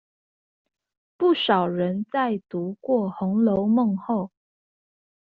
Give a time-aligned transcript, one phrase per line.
[1.15, 4.31] 不少人在讀過紅樓夢後